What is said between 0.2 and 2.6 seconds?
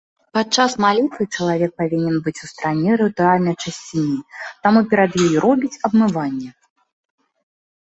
Падчас малітвы чалавек павінен быць у